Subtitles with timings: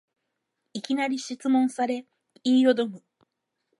[0.73, 2.07] いきなり質問され
[2.43, 3.03] 言いよどむ